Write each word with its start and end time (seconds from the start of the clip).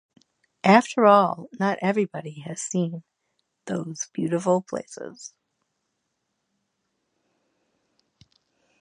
After 0.63 1.05
all, 1.05 1.47
not 1.59 1.77
everybody 1.79 2.39
has 2.39 2.59
seen 2.59 3.03
those 3.67 4.07
beautiful 4.15 4.63
places. 4.63 5.31